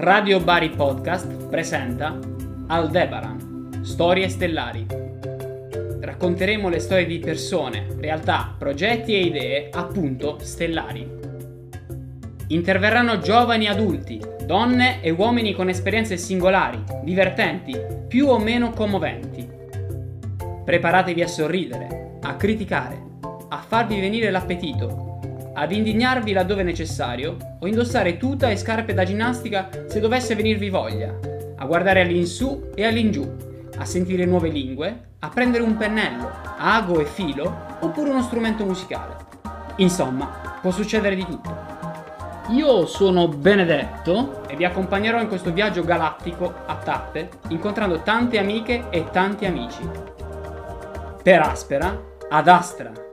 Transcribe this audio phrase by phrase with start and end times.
[0.00, 2.16] Radio Bari Podcast presenta
[2.68, 4.86] Aldebaran, Storie stellari.
[6.00, 11.04] Racconteremo le storie di persone, realtà, progetti e idee, appunto, stellari.
[12.46, 17.76] Interverranno giovani adulti, donne e uomini con esperienze singolari, divertenti,
[18.06, 19.50] più o meno commoventi.
[20.64, 23.02] Preparatevi a sorridere, a criticare,
[23.48, 25.07] a farvi venire l'appetito
[25.58, 31.18] ad indignarvi laddove necessario o indossare tuta e scarpe da ginnastica se dovesse venirvi voglia,
[31.56, 33.28] a guardare all'insù e all'ingiù,
[33.76, 39.16] a sentire nuove lingue, a prendere un pennello, ago e filo oppure uno strumento musicale.
[39.78, 41.76] Insomma, può succedere di tutto.
[42.50, 48.84] Io sono Benedetto e vi accompagnerò in questo viaggio galattico a tappe, incontrando tante amiche
[48.90, 49.82] e tanti amici.
[51.20, 53.07] Per Aspera, ad Astra.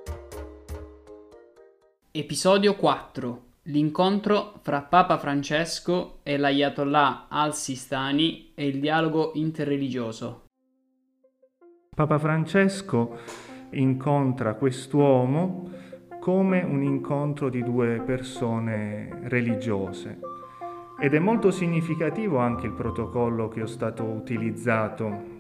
[2.18, 10.46] Episodio 4 L'incontro fra Papa Francesco e l'Ayatollah al-Sistani e il dialogo interreligioso.
[11.94, 13.20] Papa Francesco
[13.72, 15.70] incontra quest'uomo
[16.22, 20.18] come un incontro di due persone religiose
[20.98, 25.36] ed è molto significativo anche il protocollo che ho stato utilizzato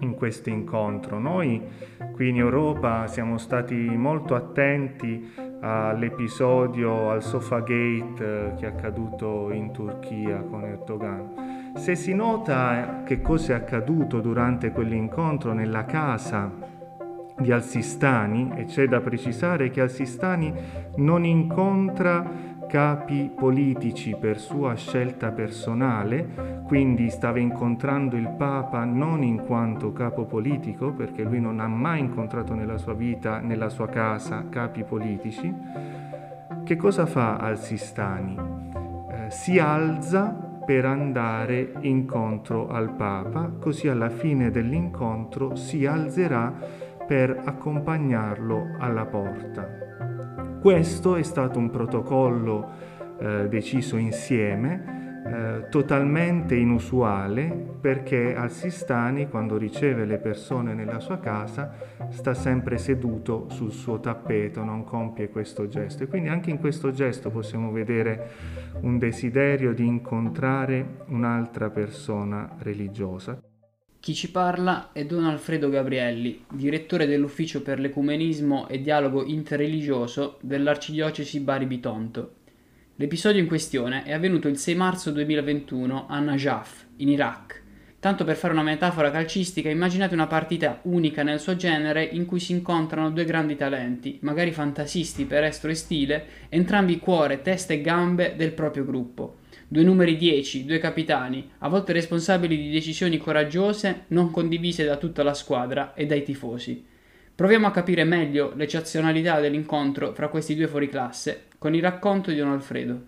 [0.00, 1.18] in questo incontro.
[1.18, 1.62] Noi
[2.12, 9.72] qui in Europa siamo stati molto attenti all'episodio al Sofagate eh, che è accaduto in
[9.72, 11.72] Turchia con Erdogan.
[11.76, 16.52] Se si nota che cosa è accaduto durante quell'incontro nella casa
[17.36, 20.52] di Al-Sistani, e c'è da precisare che Al-Sistani
[20.96, 29.44] non incontra capi politici per sua scelta personale, quindi stava incontrando il Papa non in
[29.44, 34.46] quanto capo politico, perché lui non ha mai incontrato nella sua vita, nella sua casa,
[34.48, 35.54] capi politici.
[36.64, 38.36] Che cosa fa Al-Sistani?
[39.08, 40.30] Eh, si alza
[40.66, 46.52] per andare incontro al Papa, così alla fine dell'incontro si alzerà
[47.06, 50.13] per accompagnarlo alla porta.
[50.64, 52.70] Questo è stato un protocollo
[53.18, 61.70] eh, deciso insieme, eh, totalmente inusuale perché Al-Sistani quando riceve le persone nella sua casa
[62.08, 66.92] sta sempre seduto sul suo tappeto, non compie questo gesto e quindi anche in questo
[66.92, 68.30] gesto possiamo vedere
[68.80, 73.38] un desiderio di incontrare un'altra persona religiosa.
[74.04, 81.40] Chi ci parla è Don Alfredo Gabrielli, direttore dell'Ufficio per l'Ecumenismo e Dialogo Interreligioso dell'Arcidiocesi
[81.40, 82.34] Bari-Bitonto.
[82.96, 87.62] L'episodio in questione è avvenuto il 6 marzo 2021 a Najaf, in Iraq.
[87.98, 92.40] Tanto per fare una metafora calcistica, immaginate una partita unica nel suo genere in cui
[92.40, 97.80] si incontrano due grandi talenti, magari fantasisti per estro e stile, entrambi cuore, testa e
[97.80, 99.36] gambe del proprio gruppo
[99.74, 105.24] due numeri 10, due capitani, a volte responsabili di decisioni coraggiose non condivise da tutta
[105.24, 106.86] la squadra e dai tifosi.
[107.34, 112.52] Proviamo a capire meglio l'eccezionalità dell'incontro fra questi due fuoriclasse con il racconto di Don
[112.52, 113.06] Alfredo.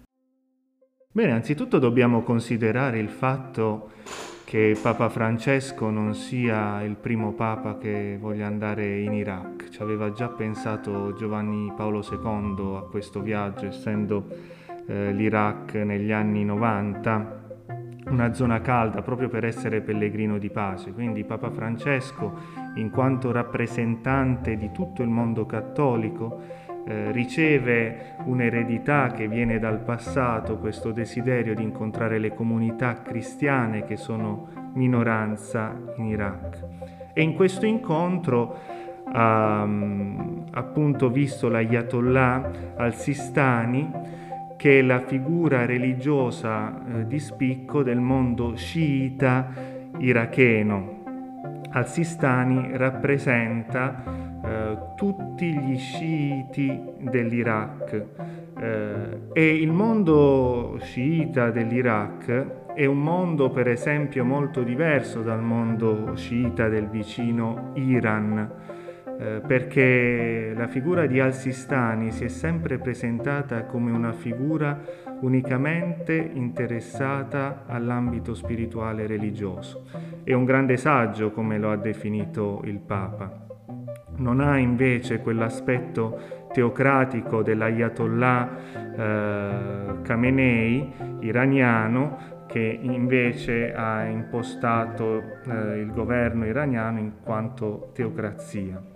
[1.13, 3.93] Bene, anzitutto dobbiamo considerare il fatto
[4.45, 9.69] che Papa Francesco non sia il primo Papa che voglia andare in Iraq.
[9.69, 14.55] Ci aveva già pensato Giovanni Paolo II a questo viaggio, essendo
[14.87, 17.45] eh, l'Iraq negli anni 90,
[18.07, 20.93] una zona calda proprio per essere pellegrino di pace.
[20.93, 22.39] Quindi Papa Francesco,
[22.75, 30.59] in quanto rappresentante di tutto il mondo cattolico, eh, riceve un'eredità che viene dal passato,
[30.59, 36.65] questo desiderio di incontrare le comunità cristiane che sono minoranza in Iraq.
[37.13, 38.75] E in questo incontro
[39.13, 43.91] ha appunto visto l'Ayatollah al-Sistani
[44.57, 49.53] che è la figura religiosa eh, di spicco del mondo sciita
[49.99, 50.95] iracheno.
[51.71, 54.03] Al-Sistani rappresenta
[54.45, 58.05] eh, tutti gli sciiti dell'Iraq
[58.59, 66.15] eh, e il mondo sciita dell'Iraq è un mondo per esempio molto diverso dal mondo
[66.15, 68.76] sciita del vicino Iran
[69.19, 74.79] eh, perché la figura di Al-Sistani si è sempre presentata come una figura
[75.21, 79.85] unicamente interessata all'ambito spirituale e religioso.
[80.23, 83.45] È un grande saggio, come lo ha definito il Papa.
[84.19, 88.51] Non ha invece quell'aspetto teocratico dell'Ayatollah
[88.97, 98.96] eh, Khamenei iraniano che invece ha impostato eh, il governo iraniano in quanto teocrazia.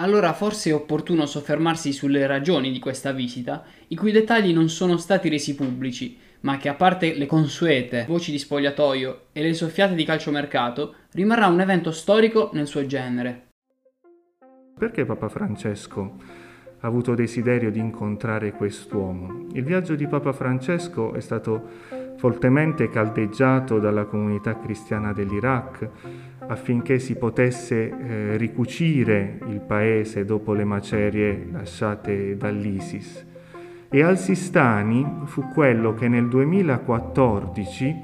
[0.00, 4.96] Allora forse è opportuno soffermarsi sulle ragioni di questa visita, i cui dettagli non sono
[4.96, 9.96] stati resi pubblici, ma che a parte le consuete voci di spogliatoio e le soffiate
[9.96, 13.48] di calciomercato, rimarrà un evento storico nel suo genere.
[14.78, 16.14] Perché Papa Francesco
[16.78, 19.48] ha avuto desiderio di incontrare quest'uomo?
[19.54, 21.70] Il viaggio di Papa Francesco è stato
[22.18, 25.90] fortemente caldeggiato dalla comunità cristiana dell'Iraq
[26.46, 33.26] affinché si potesse eh, ricucire il paese dopo le macerie lasciate dall'ISIS.
[33.90, 37.96] E al-Sistani fu quello che nel 2014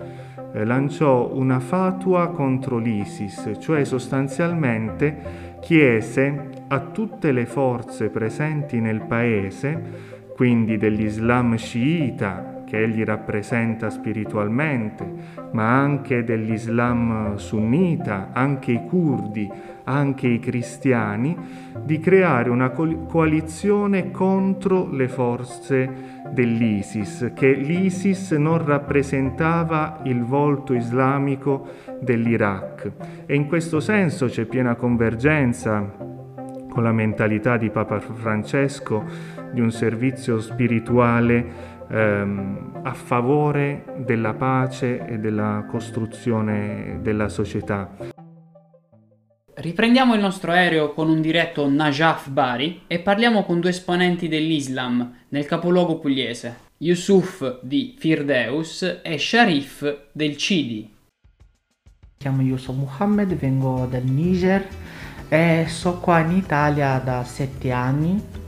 [0.55, 9.03] eh, lanciò una fatua contro l'ISIS, cioè sostanzialmente chiese a tutte le forze presenti nel
[9.03, 15.07] paese, quindi dell'Islam sciita, che egli rappresenta spiritualmente,
[15.53, 19.51] ma anche dell'Islam sunnita, anche i curdi,
[19.85, 21.37] anche i cristiani,
[21.83, 31.69] di creare una coalizione contro le forze dell'ISIS, che l'ISIS non rappresentava il volto islamico
[32.01, 32.91] dell'Iraq.
[33.27, 36.13] E in questo senso c'è piena convergenza
[36.75, 39.05] con la mentalità di Papa Francesco
[39.53, 48.13] di un servizio spirituale ehm, a favore della pace e della costruzione della società.
[49.57, 55.15] Riprendiamo il nostro aereo con un diretto Najaf Bari e parliamo con due esponenti dell'Islam
[55.29, 60.81] nel capoluogo pugliese, Yusuf di Firdeus e Sharif del Cidi.
[60.81, 64.67] Mi chiamo Yusuf Muhammad, vengo dal Niger
[65.29, 68.44] e sto qua in Italia da sette anni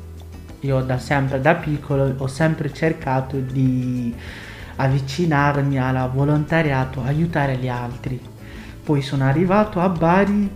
[0.67, 4.15] io da sempre, da piccolo, ho sempre cercato di
[4.77, 8.21] avvicinarmi al volontariato, aiutare gli altri.
[8.83, 10.51] Poi sono arrivato a Bari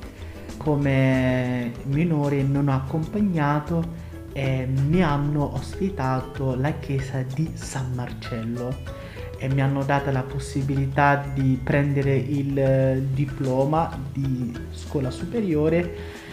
[0.56, 8.76] come minore non accompagnato e mi hanno ospitato la chiesa di San Marcello
[9.38, 16.28] e mi hanno dato la possibilità di prendere il diploma di scuola superiore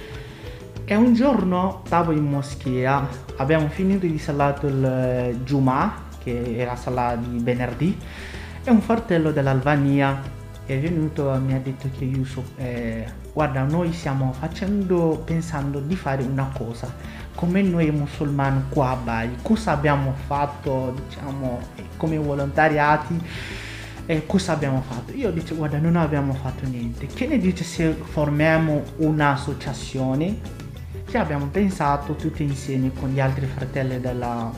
[0.89, 3.05] e un giorno stavo in moschea,
[3.35, 7.99] abbiamo finito di salato il Jum'a, che era sala di venerdì,
[8.63, 10.21] e un fratello dell'Albania
[10.65, 15.97] è venuto e mi ha detto che Yusuf, eh, guarda, noi stiamo facendo, pensando di
[15.97, 16.89] fare una cosa,
[17.35, 21.59] come noi musulmani qua a Bali, cosa abbiamo fatto, diciamo,
[21.97, 23.21] come volontariati,
[24.05, 25.11] eh, cosa abbiamo fatto?
[25.11, 30.65] Io dico, guarda, non abbiamo fatto niente, che ne dice se formiamo un'associazione
[31.09, 34.51] che abbiamo pensato tutti insieme con gli altri fratelli della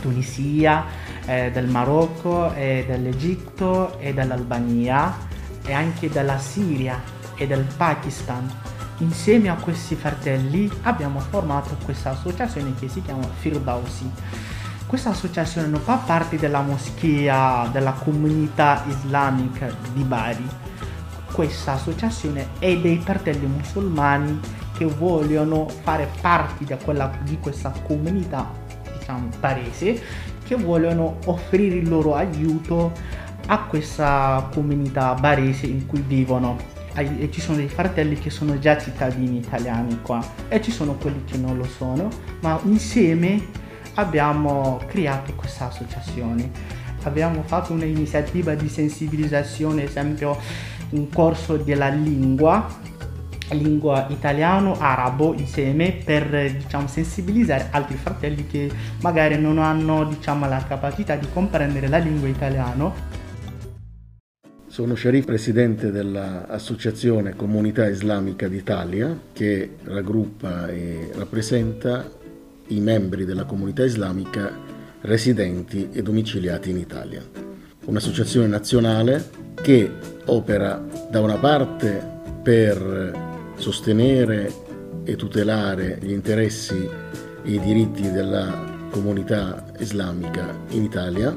[0.00, 0.84] Tunisia,
[1.26, 5.16] eh, del Marocco, eh, dell'Egitto e dell'Albania
[5.64, 7.00] e anche della Siria
[7.36, 8.50] e del Pakistan.
[8.98, 14.10] Insieme a questi fratelli abbiamo formato questa associazione che si chiama Firdausi.
[14.86, 20.48] Questa associazione non fa parte della moschea della comunità islamica di Bari.
[21.30, 28.50] Questa associazione è dei fratelli musulmani che vogliono fare parte di, quella, di questa comunità
[28.98, 30.00] diciamo barese
[30.44, 32.92] che vogliono offrire il loro aiuto
[33.46, 36.72] a questa comunità barese in cui vivono.
[36.96, 41.24] E ci sono dei fratelli che sono già cittadini italiani qua e ci sono quelli
[41.24, 42.08] che non lo sono
[42.40, 43.48] ma insieme
[43.94, 46.50] abbiamo creato questa associazione.
[47.02, 50.38] Abbiamo fatto un'iniziativa di sensibilizzazione esempio
[50.90, 52.64] un corso della lingua
[53.50, 58.70] lingua italiano-arabo insieme per diciamo, sensibilizzare altri fratelli che
[59.00, 63.22] magari non hanno diciamo, la capacità di comprendere la lingua italiana.
[64.66, 72.10] Sono Sharif, presidente dell'Associazione Comunità Islamica d'Italia che raggruppa e rappresenta
[72.68, 74.50] i membri della comunità islamica
[75.02, 77.22] residenti e domiciliati in Italia.
[77.84, 79.88] Un'associazione nazionale che
[80.24, 83.33] opera da una parte per
[83.64, 84.52] sostenere
[85.04, 86.86] e tutelare gli interessi
[87.42, 91.34] e i diritti della comunità islamica in Italia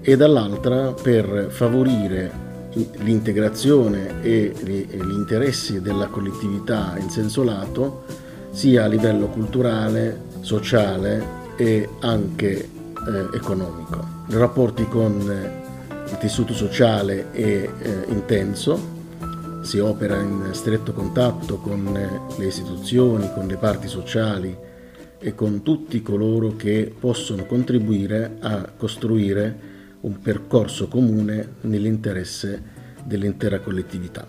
[0.00, 2.44] e dall'altra per favorire
[2.98, 8.04] l'integrazione e gli interessi della collettività in senso lato
[8.52, 12.68] sia a livello culturale, sociale e anche eh,
[13.34, 14.24] economico.
[14.28, 15.12] I rapporti con
[16.08, 17.68] il tessuto sociale è eh,
[18.10, 18.94] intenso
[19.66, 21.92] si opera in stretto contatto con
[22.38, 24.56] le istituzioni, con le parti sociali
[25.18, 32.62] e con tutti coloro che possono contribuire a costruire un percorso comune nell'interesse
[33.02, 34.24] dell'intera collettività.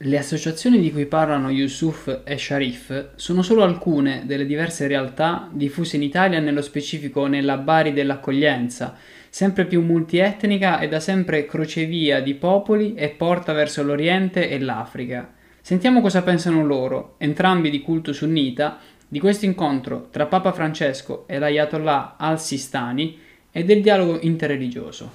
[0.00, 5.96] Le associazioni di cui parlano Yusuf e Sharif sono solo alcune delle diverse realtà diffuse
[5.96, 8.96] in Italia, nello specifico nella Bari dell'accoglienza,
[9.38, 15.32] sempre più multietnica e da sempre crocevia di popoli e porta verso l'Oriente e l'Africa.
[15.60, 21.38] Sentiamo cosa pensano loro, entrambi di culto sunnita, di questo incontro tra Papa Francesco e
[21.38, 23.16] l'Ayatollah al-Sistani
[23.52, 25.12] e del dialogo interreligioso.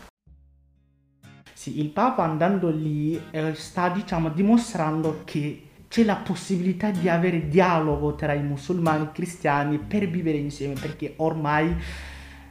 [1.51, 7.49] Sì, il Papa andando lì eh, sta diciamo dimostrando che c'è la possibilità di avere
[7.49, 11.75] dialogo tra i musulmani e i cristiani per vivere insieme perché ormai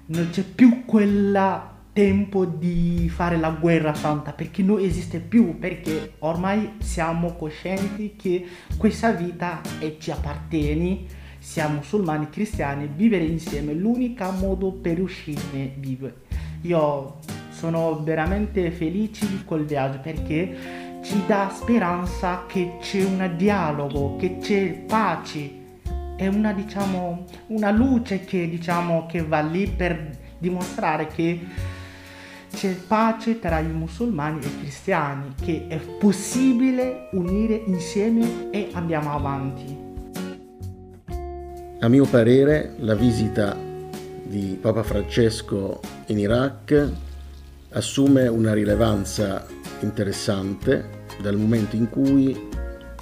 [0.07, 6.15] non c'è più quel tempo di fare la guerra santa perché non esiste più perché
[6.21, 8.47] ormai siamo coscienti che
[8.79, 9.61] questa vita
[9.99, 11.01] ci appartiene
[11.39, 16.15] siamo musulmani cristiani vivere insieme è l'unico modo per riuscirne a vivere
[16.63, 17.19] io
[17.51, 24.39] sono veramente felice di quel viaggio perché ci dà speranza che c'è un dialogo, che
[24.39, 25.62] c'è pace,
[26.23, 31.41] è una, diciamo, una luce che, diciamo, che va lì per dimostrare che
[32.49, 39.13] c'è pace tra i musulmani e i cristiani, che è possibile unire insieme e andiamo
[39.13, 39.91] avanti.
[41.81, 43.57] A mio parere la visita
[44.23, 46.91] di Papa Francesco in Iraq
[47.71, 49.45] assume una rilevanza
[49.81, 52.49] interessante dal momento in cui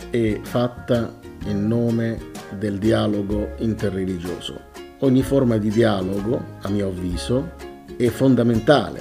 [0.09, 4.69] è fatta in nome del dialogo interreligioso.
[5.01, 7.53] Ogni forma di dialogo, a mio avviso,
[7.97, 9.01] è fondamentale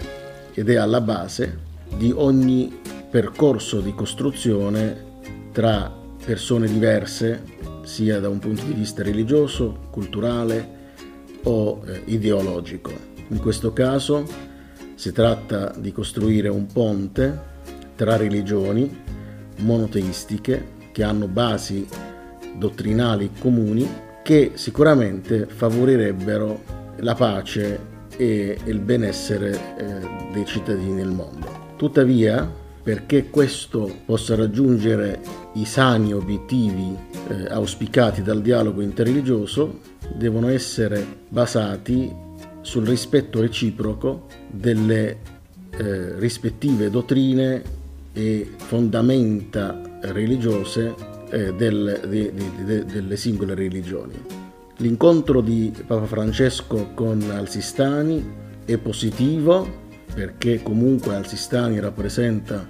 [0.53, 2.79] ed è alla base di ogni
[3.09, 5.07] percorso di costruzione
[5.51, 5.91] tra
[6.23, 7.43] persone diverse,
[7.83, 10.77] sia da un punto di vista religioso, culturale
[11.43, 12.91] o eh, ideologico.
[13.29, 14.25] In questo caso
[14.95, 17.47] si tratta di costruire un ponte
[17.95, 18.89] tra religioni
[19.57, 21.87] monoteistiche che hanno basi
[22.59, 23.89] dottrinali comuni
[24.21, 26.61] che sicuramente favorirebbero
[26.97, 31.67] la pace e il benessere eh, dei cittadini nel mondo.
[31.77, 32.47] Tuttavia,
[32.83, 35.19] perché questo possa raggiungere
[35.53, 36.95] i sani obiettivi
[37.29, 39.79] eh, auspicati dal dialogo interreligioso,
[40.13, 42.13] devono essere basati
[42.61, 45.17] sul rispetto reciproco delle
[45.71, 47.61] eh, rispettive dottrine
[48.11, 50.93] e fondamenta religiose
[51.29, 54.13] eh, del, di, di, di, delle singole religioni.
[54.77, 62.65] L'incontro di Papa Francesco con Al-Sistani è positivo perché comunque Al-Sistani rappresenta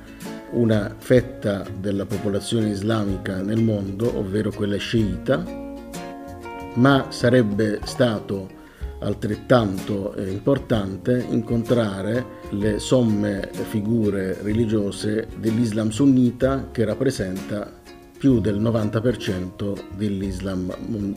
[0.51, 5.43] una fetta della popolazione islamica nel mondo, ovvero quella sciita,
[6.75, 8.57] ma sarebbe stato
[8.99, 17.78] altrettanto eh, importante incontrare le somme figure religiose dell'Islam sunnita che rappresenta
[18.19, 20.75] più del 90% dell'Islam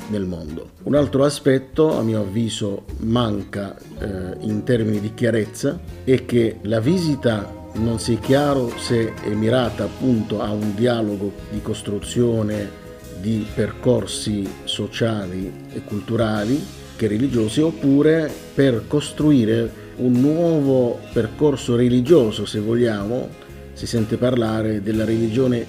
[0.08, 0.70] nel mondo.
[0.84, 6.78] Un altro aspetto, a mio avviso, manca eh, in termini di chiarezza è che la
[6.78, 12.80] visita non sia chiaro se è mirata appunto a un dialogo di costruzione
[13.20, 16.64] di percorsi sociali e culturali
[16.96, 23.28] che religiosi oppure per costruire un nuovo percorso religioso, se vogliamo,
[23.72, 25.66] si sente parlare della religione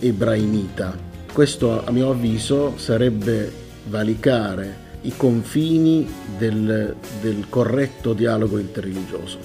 [0.00, 0.96] ebraimita.
[1.32, 3.50] Questo a mio avviso sarebbe
[3.88, 6.06] valicare i confini
[6.38, 9.38] del, del corretto dialogo interreligioso,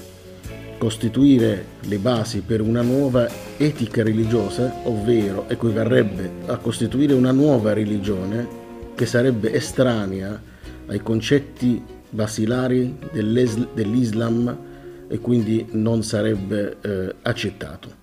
[0.77, 8.59] costituire le basi per una nuova etica religiosa, ovvero equivarrebbe a costituire una nuova religione
[8.95, 10.41] che sarebbe estranea
[10.88, 14.69] ai concetti basilari dell'Islam
[15.12, 18.00] e quindi non sarebbe eh, accettato.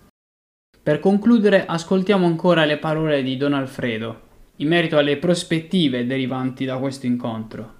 [0.82, 6.76] Per concludere, ascoltiamo ancora le parole di Don Alfredo in merito alle prospettive derivanti da
[6.76, 7.76] questo incontro.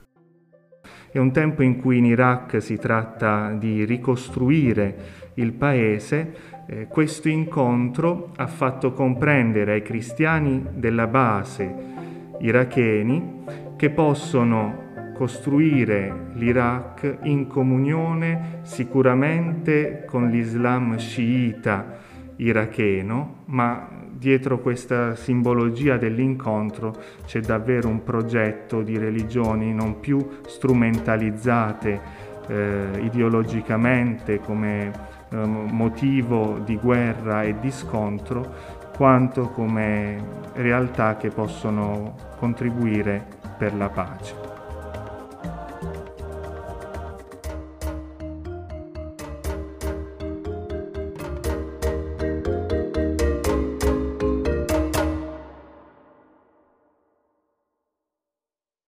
[1.11, 4.97] È un tempo in cui in Iraq si tratta di ricostruire
[5.35, 6.35] il paese.
[6.67, 11.75] Eh, questo incontro ha fatto comprendere ai cristiani della base
[12.41, 13.45] iracheni
[13.77, 14.88] che possono
[15.19, 21.99] costruire l'Iraq in comunione sicuramente con l'Islam sciita
[22.37, 26.95] iracheno, ma dietro questa simbologia dell'incontro
[27.27, 32.01] c'è davvero un progetto di religioni non più strumentalizzate
[32.47, 34.93] eh, ideologicamente come
[35.31, 40.23] eh, motivo di guerra e di scontro, quanto come
[40.55, 43.27] realtà che possono contribuire
[43.59, 44.48] per la pace.